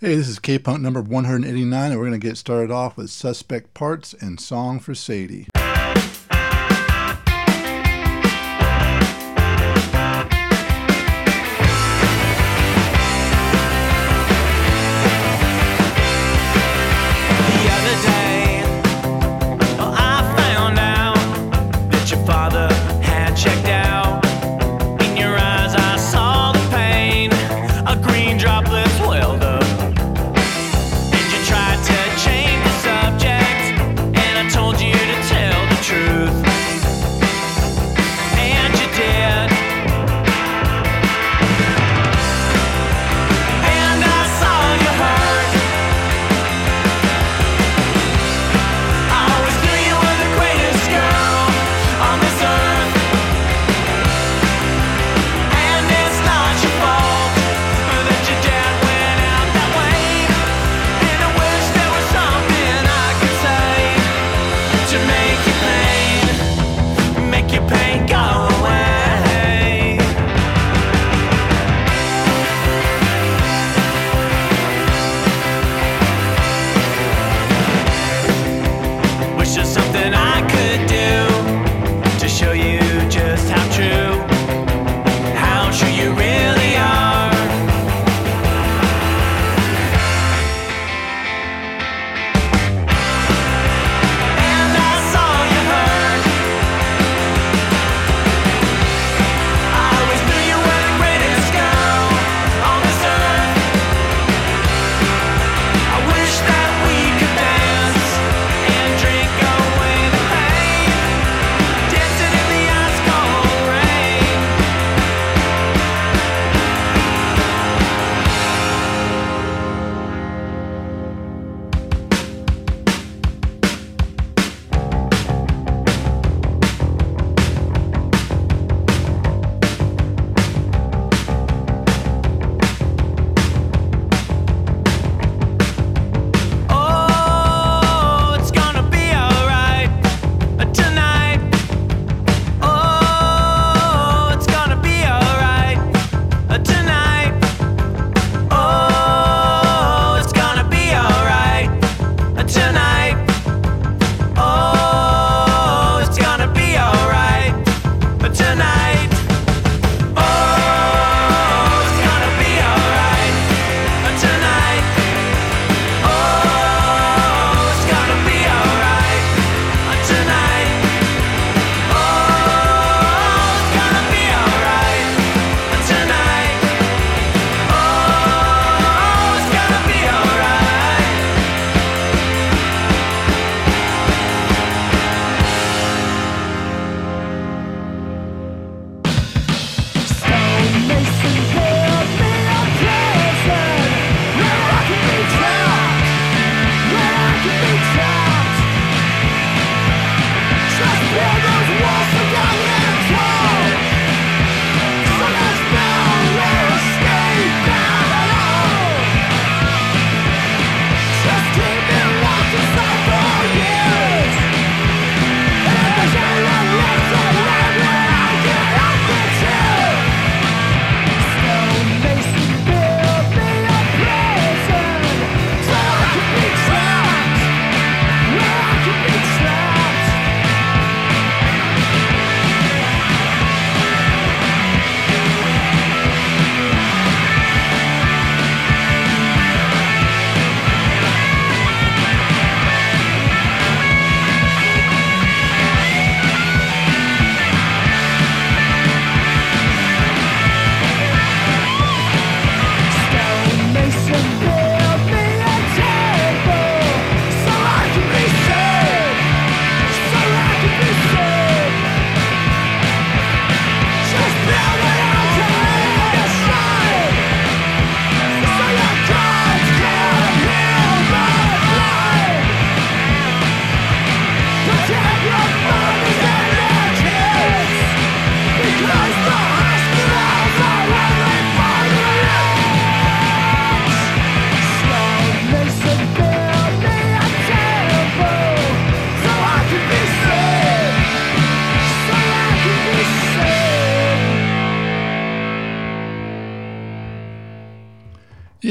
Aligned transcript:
Hey, 0.00 0.14
this 0.14 0.28
is 0.28 0.38
K 0.38 0.60
Punk 0.60 0.80
number 0.80 1.02
189, 1.02 1.90
and 1.90 1.98
we're 1.98 2.06
going 2.06 2.20
to 2.20 2.24
get 2.24 2.36
started 2.36 2.70
off 2.70 2.96
with 2.96 3.10
Suspect 3.10 3.74
Parts 3.74 4.14
and 4.14 4.38
Song 4.38 4.78
for 4.78 4.94
Sadie. 4.94 5.48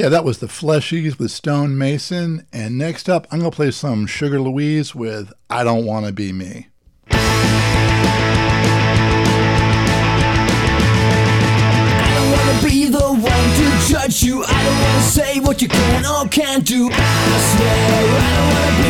Yeah, 0.07 0.12
that 0.12 0.24
was 0.24 0.38
the 0.38 0.48
Fleshies 0.48 1.19
with 1.19 1.31
Stone 1.31 1.77
Mason. 1.77 2.48
And 2.54 2.77
next 2.77 3.09
up, 3.09 3.27
I'm 3.30 3.39
going 3.39 3.51
to 3.51 3.56
play 3.56 3.71
some 3.71 4.07
Sugar 4.07 4.39
Louise 4.39 4.95
with 4.95 5.33
I 5.50 5.65
Don't 5.65 5.86
Want 5.86 6.06
to 6.06 6.13
Be 6.13 6.31
Me. 6.31 6.69
Be 12.63 12.86
the 12.86 13.04
one 13.04 13.21
to 13.21 13.88
judge 13.89 14.24
you. 14.24 14.45
I 14.48 14.63
don't 14.63 14.81
wanna 14.81 15.01
say 15.01 15.39
what 15.42 15.62
you 15.62 15.68
can 15.68 16.06
or 16.06 16.25
can't 16.30 16.65
do. 16.65 16.89
I 16.89 17.38
swear 17.51 17.69
I 17.75 18.31
don't 18.38 18.50
wanna 18.54 18.83
be 18.83 18.87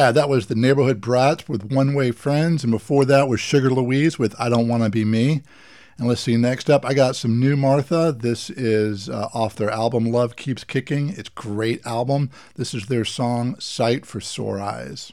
Yeah, 0.00 0.12
that 0.12 0.30
was 0.30 0.46
the 0.46 0.54
Neighborhood 0.54 1.02
Brats 1.02 1.46
with 1.46 1.70
One 1.70 1.92
Way 1.92 2.10
Friends. 2.10 2.64
And 2.64 2.70
before 2.70 3.04
that 3.04 3.28
was 3.28 3.38
Sugar 3.38 3.68
Louise 3.68 4.18
with 4.18 4.34
I 4.40 4.48
Don't 4.48 4.66
Want 4.66 4.82
to 4.82 4.88
Be 4.88 5.04
Me. 5.04 5.42
And 5.98 6.08
let's 6.08 6.22
see, 6.22 6.38
next 6.38 6.70
up, 6.70 6.86
I 6.86 6.94
got 6.94 7.16
some 7.16 7.38
new 7.38 7.54
Martha. 7.54 8.10
This 8.18 8.48
is 8.48 9.10
uh, 9.10 9.28
off 9.34 9.56
their 9.56 9.68
album 9.68 10.06
Love 10.06 10.36
Keeps 10.36 10.64
Kicking. 10.64 11.10
It's 11.10 11.28
great 11.28 11.84
album. 11.84 12.30
This 12.54 12.72
is 12.72 12.86
their 12.86 13.04
song 13.04 13.60
Sight 13.60 14.06
for 14.06 14.22
Sore 14.22 14.58
Eyes. 14.58 15.12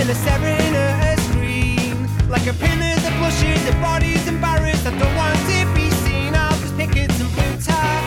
Another 0.00 0.14
minute 0.14 0.16
staring 0.16 0.74
at 0.74 1.18
a 1.18 1.20
screen. 1.22 2.08
Like 2.28 2.46
a 2.46 2.52
pin 2.54 2.78
that 2.78 3.14
blushes, 3.18 3.64
the 3.66 3.72
body's 3.80 4.26
embarrassed. 4.26 4.86
I 4.86 4.90
don't 4.98 5.16
want 5.16 5.36
to 5.36 5.74
be 5.74 5.90
seen. 6.04 6.34
I'll 6.34 6.58
just 6.60 6.76
pick 6.76 6.96
it 6.96 7.10
some 7.12 7.28
blue 7.34 7.56
top. 7.60 8.02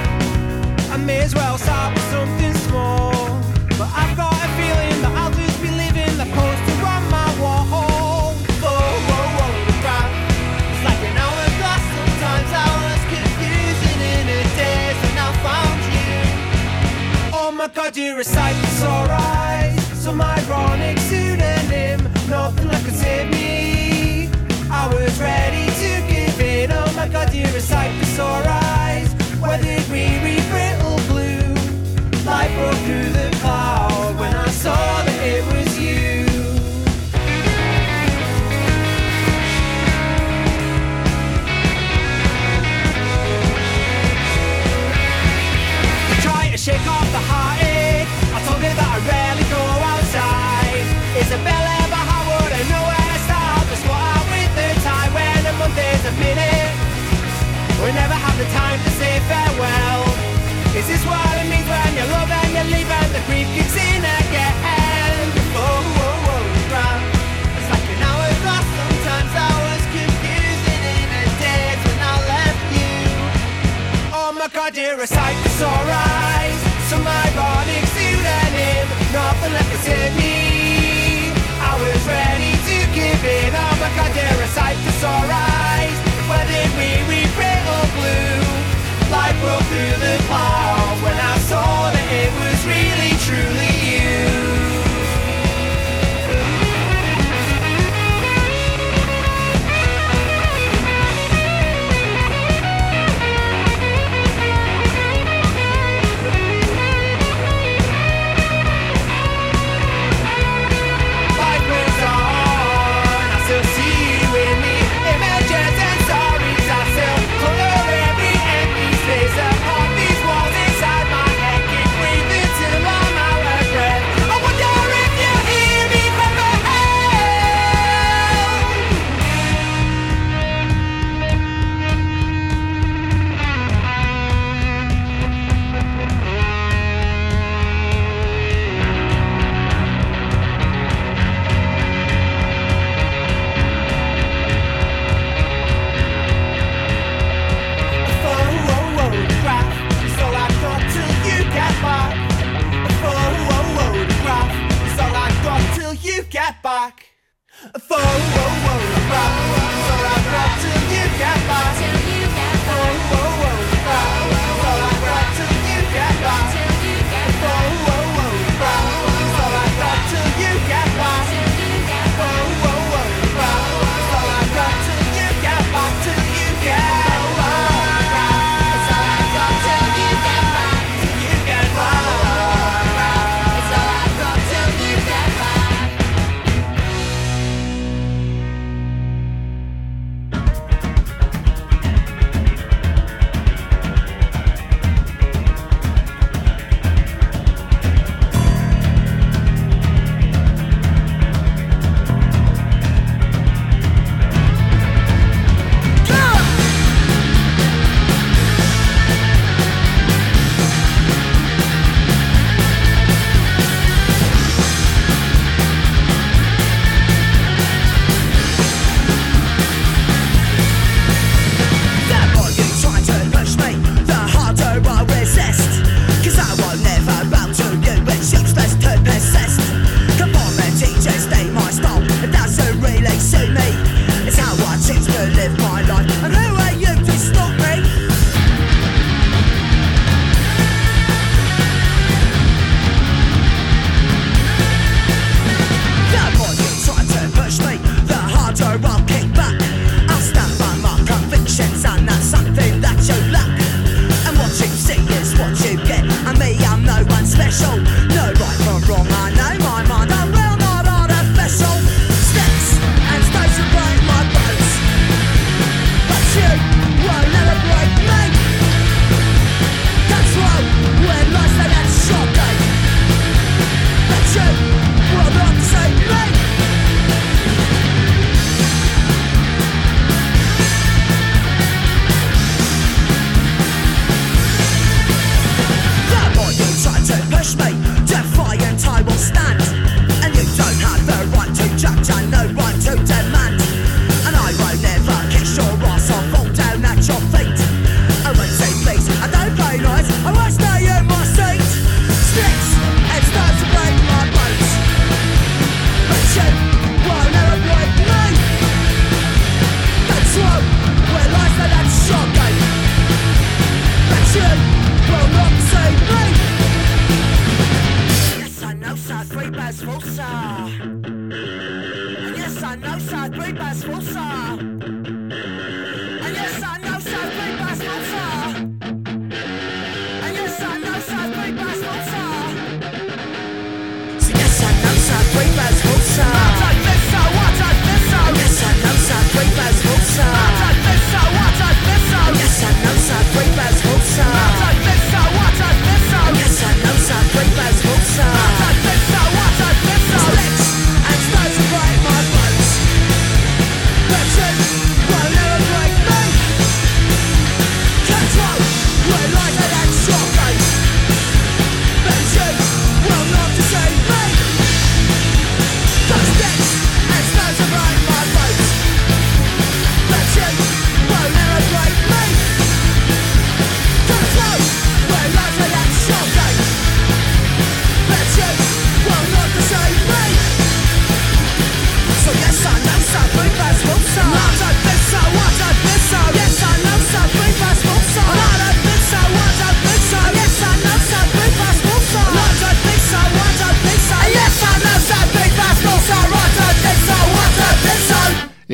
I 0.92 0.98
may 0.98 1.20
as 1.20 1.36
well 1.36 1.58
start 1.58 1.94
with 1.94 2.04
something 2.12 2.54
small. 2.68 3.14
But 3.78 3.90
I've 3.94 4.16
got 4.18 4.34
a 4.34 4.50
feeling 4.58 5.02
that 5.04 5.14
I'll 5.18 5.32
just 5.32 5.62
be 5.62 5.70
living 5.70 6.18
the 6.18 6.26
poster 6.34 6.86
on 6.86 7.04
my 7.10 7.30
wall. 7.40 8.36
It's 14.26 14.42
a 14.42 14.58
daze, 14.58 15.02
and 15.10 15.20
I 15.20 15.30
found 15.46 15.80
you. 15.94 16.16
Oh 17.34 17.52
my 17.52 17.68
god, 17.68 17.96
you're 17.98 18.20
a 18.20 18.24
sight 18.24 18.56
for 18.56 18.68
sore 18.82 19.12
eyes. 19.12 19.76
Some 20.04 20.22
ironic 20.22 20.98
pseudonym, 21.00 21.63
This 60.86 61.00
is 61.00 61.08
what 61.08 61.24
it 61.40 61.48
means 61.48 61.64
when 61.64 61.96
you 61.96 62.04
love 62.12 62.30
and 62.30 62.52
you 62.52 62.76
leave 62.76 62.92
and 62.92 63.16
the 63.16 63.22
creep 63.24 63.48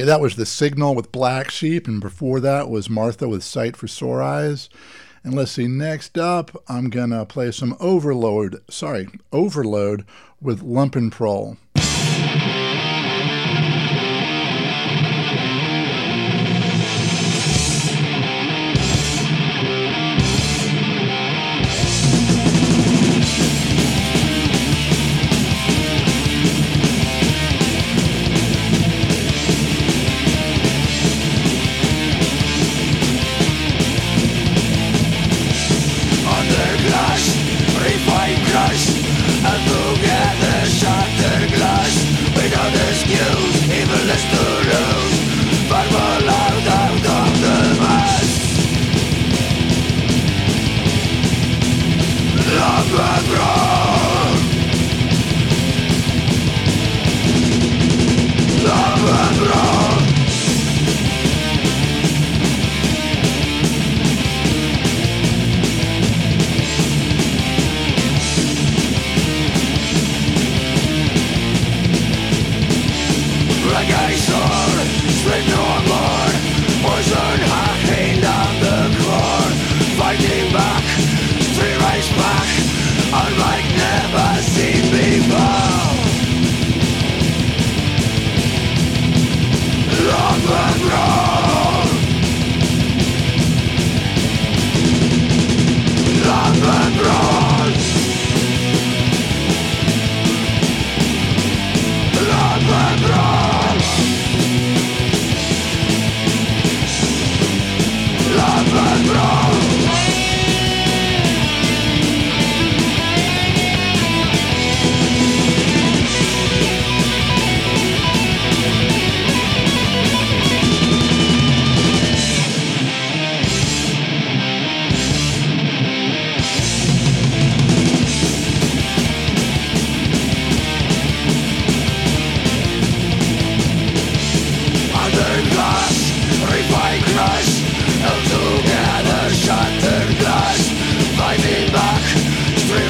that 0.10 0.20
was 0.20 0.38
the 0.38 0.46
signal 0.48 0.96
with 0.96 1.12
Black 1.12 1.52
Sheep, 1.52 1.88
and 1.88 2.02
before 2.02 2.40
that 2.40 2.68
was 2.68 2.90
Martha 2.90 3.30
with 3.30 3.44
Sight 3.44 3.78
for 3.78 3.88
Sore 3.88 4.24
Eyes. 4.24 4.68
And 5.24 5.36
let's 5.36 5.52
see, 5.52 5.68
next 5.68 6.18
up, 6.18 6.64
I'm 6.68 6.90
gonna 6.90 7.28
play 7.28 7.52
some 7.52 7.78
Overload. 7.80 8.60
Sorry, 8.72 9.08
Overload 9.32 10.06
with 10.42 10.64
Lumpenprole. 10.64 11.58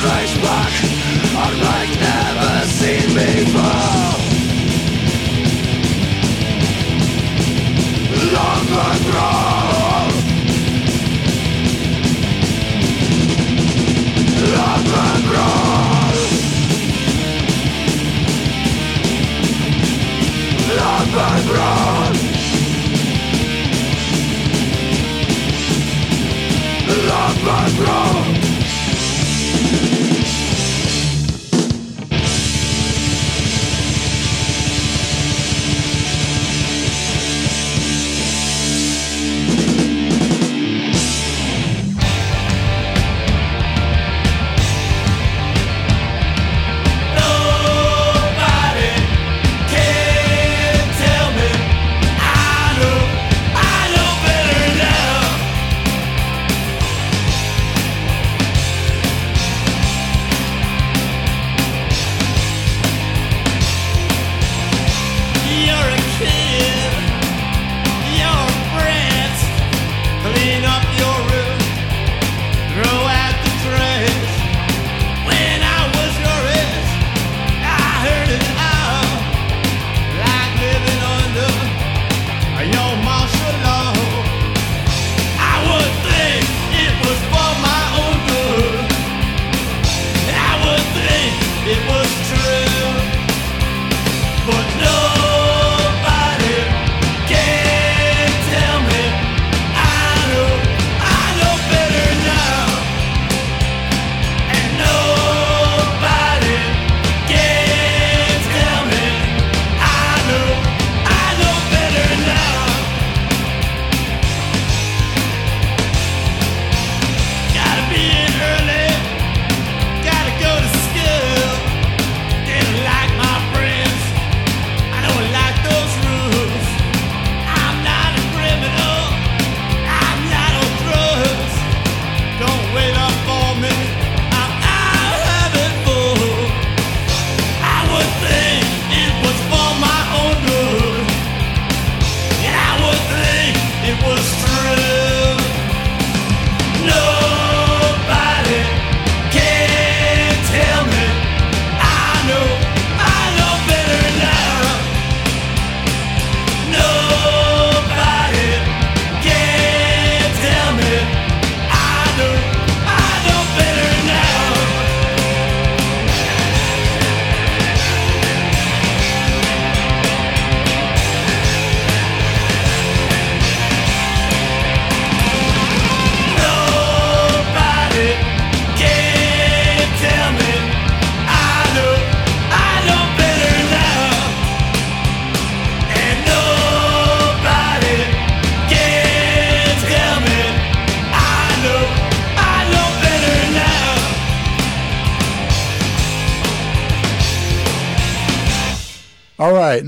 flashback 0.10 0.89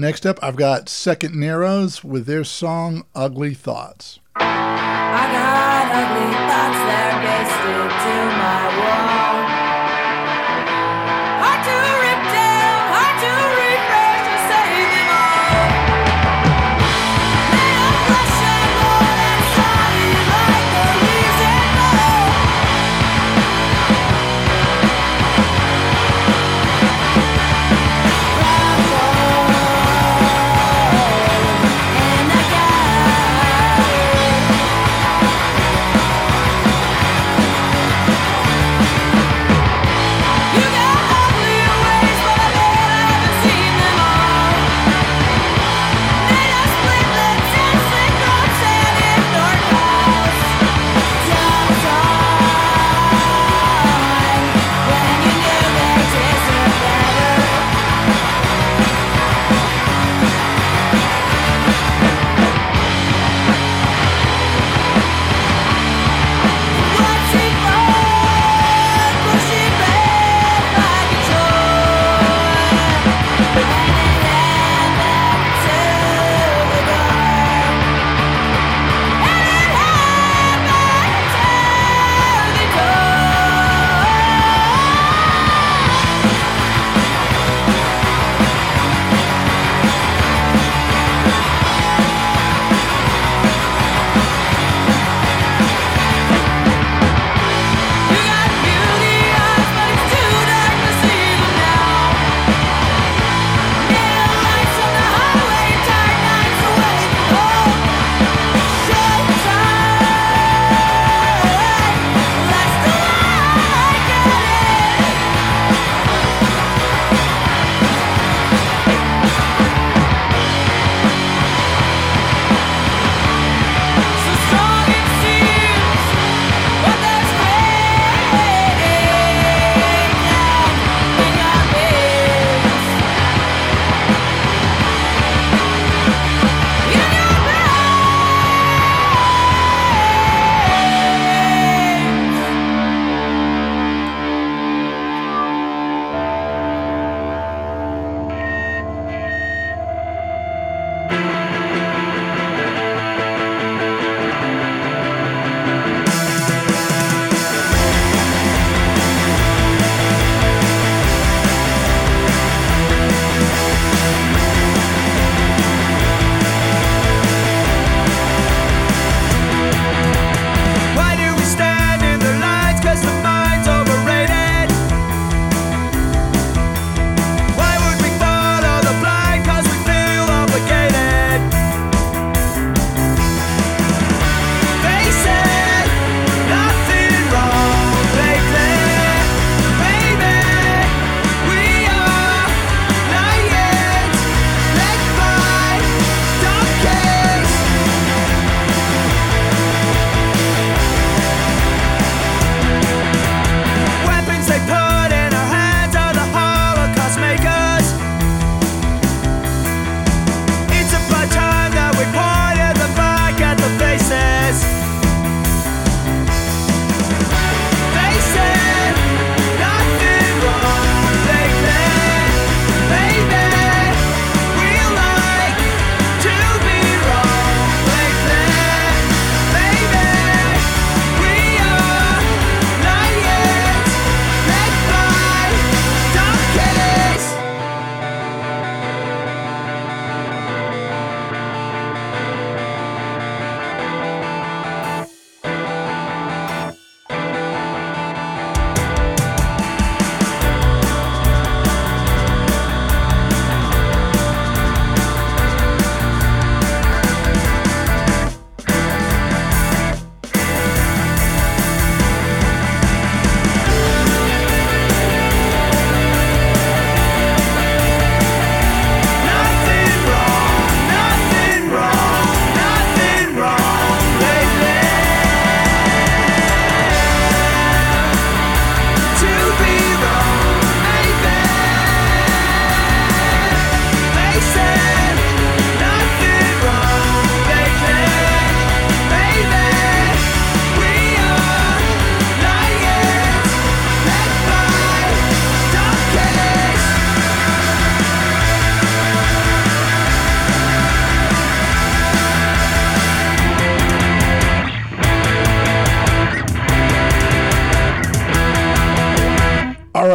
next 0.02 0.26
up, 0.26 0.40
I've 0.42 0.56
got 0.56 0.90
Second 0.90 1.36
Narrows 1.36 2.04
with 2.04 2.26
their 2.26 2.44
song 2.44 3.06
Ugly 3.16 3.54
Thoughts. 3.54 4.20
I 4.36 5.30
got 5.32 5.86
ugly 5.94 6.34
thoughts 6.50 6.82
that 6.90 7.14
are 7.14 7.22
pasted 7.22 7.92
to 8.04 8.16
my 8.42 9.26
wall. 9.26 9.31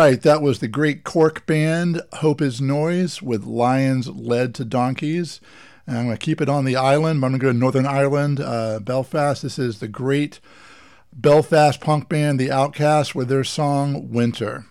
Right, 0.06 0.22
that 0.22 0.40
was 0.40 0.60
the 0.60 0.68
great 0.68 1.02
Cork 1.02 1.46
band 1.46 2.00
Hope 2.14 2.40
is 2.40 2.60
Noise 2.60 3.22
with 3.22 3.44
Lions 3.44 4.08
Led 4.08 4.54
to 4.54 4.64
Donkeys. 4.64 5.40
And 5.84 5.98
I'm 5.98 6.04
going 6.04 6.16
to 6.16 6.24
keep 6.24 6.40
it 6.40 6.48
on 6.48 6.64
the 6.64 6.76
island. 6.76 7.20
but 7.20 7.26
I'm 7.26 7.32
going 7.32 7.40
to 7.40 7.46
go 7.46 7.52
to 7.52 7.58
Northern 7.58 7.86
Ireland, 7.86 8.40
uh, 8.40 8.78
Belfast. 8.78 9.42
This 9.42 9.58
is 9.58 9.80
the 9.80 9.88
great 9.88 10.38
Belfast 11.12 11.80
punk 11.80 12.08
band 12.08 12.38
The 12.38 12.52
Outcast 12.52 13.16
with 13.16 13.28
their 13.28 13.42
song 13.42 14.12
Winter. 14.12 14.66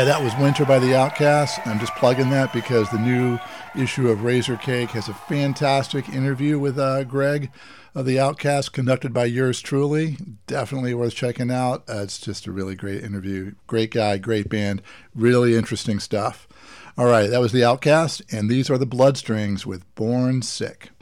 Yeah, 0.00 0.06
that 0.06 0.22
was 0.22 0.34
Winter 0.36 0.64
by 0.64 0.78
the 0.78 0.94
Outcasts. 0.94 1.60
I'm 1.66 1.78
just 1.78 1.94
plugging 1.96 2.30
that 2.30 2.54
because 2.54 2.88
the 2.88 2.98
new 2.98 3.38
issue 3.76 4.08
of 4.08 4.24
Razor 4.24 4.56
Cake 4.56 4.88
has 4.92 5.10
a 5.10 5.12
fantastic 5.12 6.08
interview 6.08 6.58
with 6.58 6.78
uh, 6.78 7.04
Greg 7.04 7.50
of 7.94 8.06
the 8.06 8.18
Outcasts, 8.18 8.70
conducted 8.70 9.12
by 9.12 9.26
yours 9.26 9.60
truly. 9.60 10.16
Definitely 10.46 10.94
worth 10.94 11.14
checking 11.14 11.50
out. 11.50 11.84
Uh, 11.86 11.98
it's 11.98 12.18
just 12.18 12.46
a 12.46 12.50
really 12.50 12.76
great 12.76 13.04
interview. 13.04 13.52
Great 13.66 13.90
guy, 13.90 14.16
great 14.16 14.48
band, 14.48 14.80
really 15.14 15.54
interesting 15.54 16.00
stuff. 16.00 16.48
All 16.96 17.04
right, 17.04 17.28
that 17.28 17.40
was 17.42 17.52
the 17.52 17.62
Outcast, 17.64 18.22
and 18.32 18.48
these 18.48 18.70
are 18.70 18.78
the 18.78 18.86
Bloodstrings 18.86 19.66
with 19.66 19.94
Born 19.96 20.40
Sick. 20.40 20.92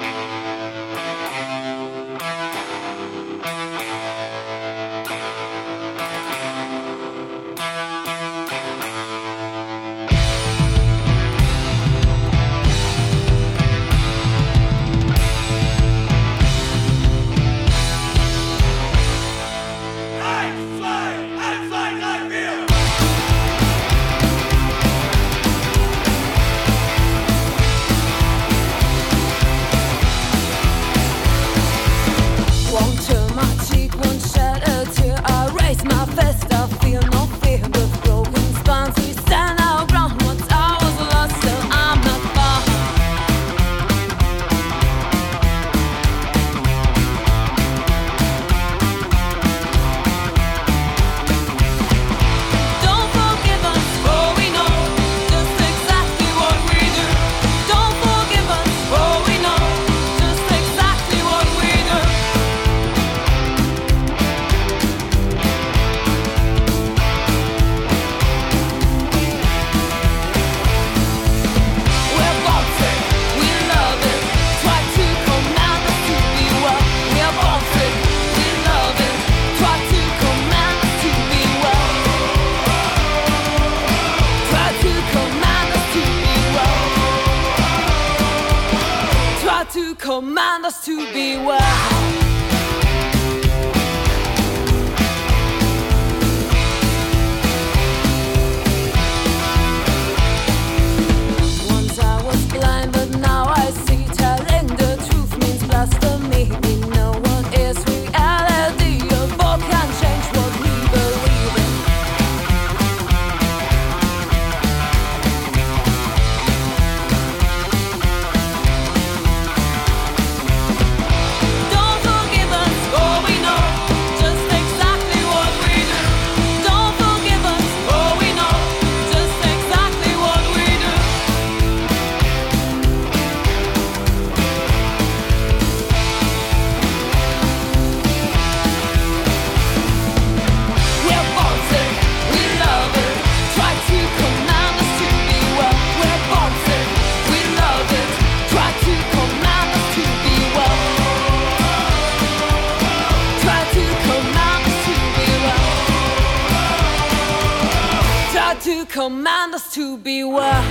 Command 158.98 159.54
us 159.54 159.72
to 159.74 159.96
be 159.96 160.24
well. 160.24 160.64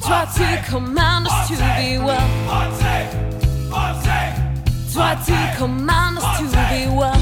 Try 0.00 0.26
to 0.36 0.62
command 0.70 1.26
us 1.26 1.48
to 1.48 1.56
be 1.56 1.98
well. 1.98 2.28
Try 4.92 5.14
to 5.26 5.54
command 5.58 6.18
us 6.18 6.38
to 6.38 6.44
be 6.70 6.86
well. 6.98 7.20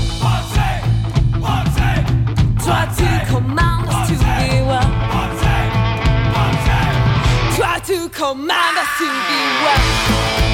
Try 2.62 2.84
to 2.98 3.08
command 3.32 3.88
us 3.88 4.08
to 4.10 4.14
be 4.14 4.67
to 8.08 8.14
command 8.14 8.78
us 8.78 8.98
to 8.98 9.04
be 9.04 9.40
well. 9.64 10.47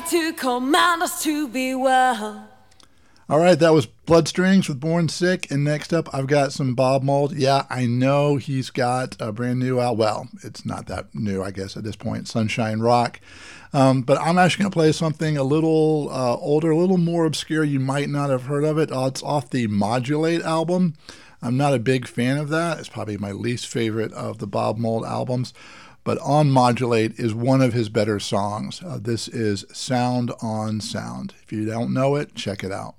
Try 0.00 0.08
to 0.08 0.32
command 0.32 1.02
us 1.02 1.22
to 1.24 1.46
be 1.46 1.74
well. 1.74 2.48
All 3.28 3.38
right, 3.38 3.58
that 3.58 3.74
was 3.74 3.84
Bloodstrings 3.84 4.66
with 4.66 4.80
Born 4.80 5.10
Sick. 5.10 5.50
And 5.50 5.62
next 5.62 5.92
up, 5.92 6.08
I've 6.14 6.26
got 6.26 6.54
some 6.54 6.74
Bob 6.74 7.02
Mould. 7.02 7.34
Yeah, 7.34 7.66
I 7.68 7.84
know 7.84 8.36
he's 8.36 8.70
got 8.70 9.14
a 9.20 9.30
brand 9.30 9.58
new 9.58 9.78
out. 9.78 9.98
Well, 9.98 10.30
it's 10.42 10.64
not 10.64 10.86
that 10.86 11.14
new, 11.14 11.42
I 11.42 11.50
guess, 11.50 11.76
at 11.76 11.84
this 11.84 11.96
point 11.96 12.28
Sunshine 12.28 12.80
Rock. 12.80 13.20
Um, 13.74 14.00
but 14.00 14.18
I'm 14.18 14.38
actually 14.38 14.62
going 14.62 14.70
to 14.70 14.76
play 14.76 14.92
something 14.92 15.36
a 15.36 15.44
little 15.44 16.08
uh, 16.10 16.36
older, 16.36 16.70
a 16.70 16.78
little 16.78 16.96
more 16.96 17.26
obscure. 17.26 17.62
You 17.62 17.78
might 17.78 18.08
not 18.08 18.30
have 18.30 18.44
heard 18.44 18.64
of 18.64 18.78
it. 18.78 18.90
Uh, 18.90 19.06
it's 19.06 19.22
off 19.22 19.50
the 19.50 19.66
Modulate 19.66 20.42
album. 20.42 20.94
I'm 21.42 21.58
not 21.58 21.74
a 21.74 21.78
big 21.78 22.08
fan 22.08 22.38
of 22.38 22.48
that. 22.48 22.78
It's 22.78 22.88
probably 22.88 23.18
my 23.18 23.32
least 23.32 23.66
favorite 23.66 24.12
of 24.14 24.38
the 24.38 24.46
Bob 24.46 24.78
Mould 24.78 25.04
albums. 25.04 25.52
But 26.10 26.18
On 26.22 26.50
Modulate 26.50 27.20
is 27.20 27.34
one 27.34 27.62
of 27.62 27.72
his 27.72 27.88
better 27.88 28.18
songs. 28.18 28.82
Uh, 28.84 28.98
this 29.00 29.28
is 29.28 29.64
Sound 29.72 30.32
on 30.42 30.80
Sound. 30.80 31.34
If 31.44 31.52
you 31.52 31.64
don't 31.64 31.94
know 31.94 32.16
it, 32.16 32.34
check 32.34 32.64
it 32.64 32.72
out. 32.72 32.96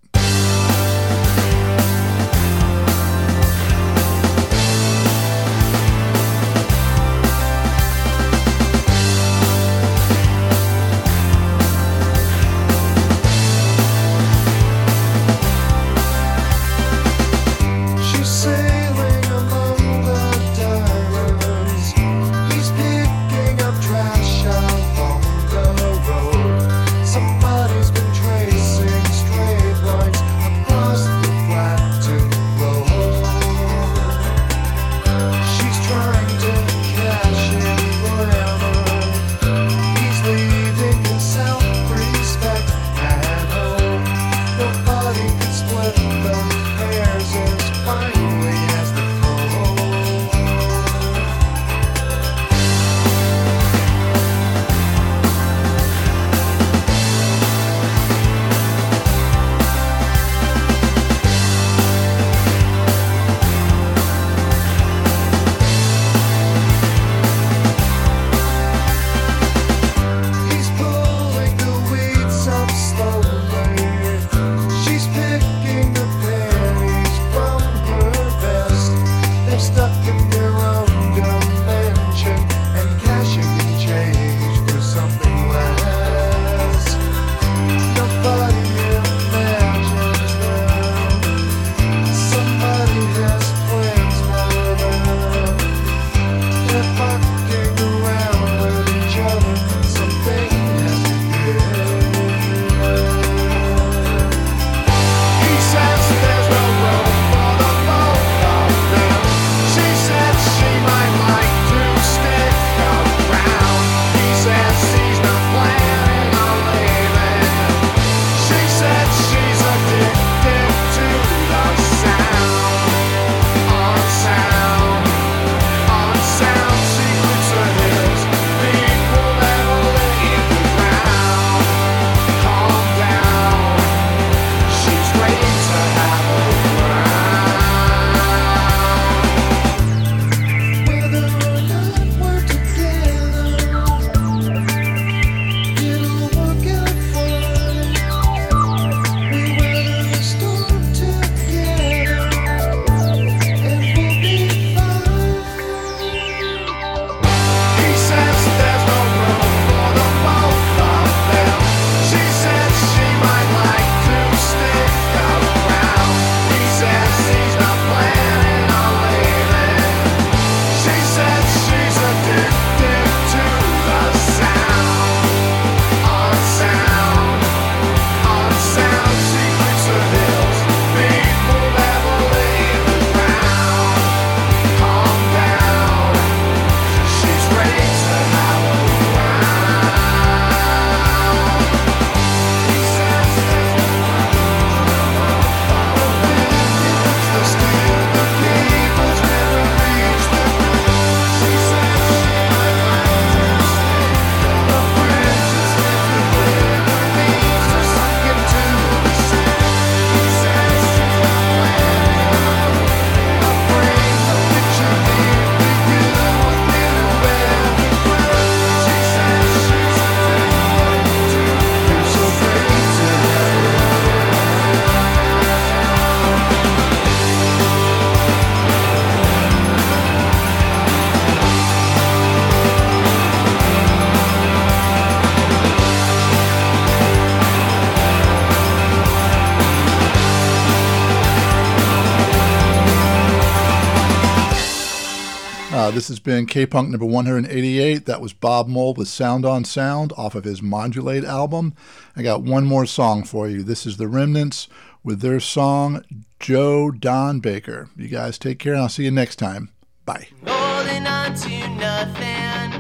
has 246.12 246.20
been 246.20 246.46
K 246.46 246.66
Punk 246.66 246.90
number 246.90 247.06
188. 247.06 248.06
That 248.06 248.20
was 248.20 248.34
Bob 248.34 248.68
Mould 248.68 248.98
with 248.98 249.08
Sound 249.08 249.46
on 249.46 249.64
Sound 249.64 250.12
off 250.18 250.36
of 250.36 250.44
his 250.44 250.62
Modulate 250.62 251.24
album. 251.24 251.74
I 252.18 252.22
got 252.22 252.44
one 252.44 252.66
more 252.66 252.86
song 252.86 253.24
for 253.24 253.48
you. 253.48 253.64
This 253.64 253.86
is 253.86 253.96
The 253.96 254.10
Remnants 254.10 254.68
with 255.04 255.22
their 255.22 255.40
song 255.40 256.04
Joe 256.40 256.92
Don 256.92 257.40
Baker. 257.40 257.90
You 257.96 258.10
guys 258.10 258.38
take 258.38 258.60
care, 258.60 258.74
and 258.74 258.82
I'll 258.82 258.90
see 258.90 259.06
you 259.06 259.12
next 259.12 259.38
time. 259.38 259.70
Bye. 260.06 260.28
Holding 260.46 261.08
on 261.08 261.34
to 261.34 261.68
nothing, 261.80 262.72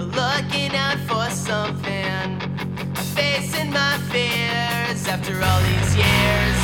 looking 0.00 0.74
out 0.74 0.98
for 1.06 1.30
something, 1.34 2.40
facing 3.14 3.70
my 3.70 3.98
fears 4.10 5.06
after 5.06 5.34
all 5.42 5.60
these 5.62 5.96
years. 5.96 6.59